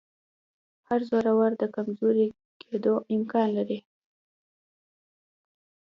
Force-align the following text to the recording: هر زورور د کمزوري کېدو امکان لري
هر 0.87 0.99
زورور 1.09 1.51
د 1.57 1.63
کمزوري 1.75 2.27
کېدو 2.61 2.93
امکان 3.15 3.47
لري 3.57 3.79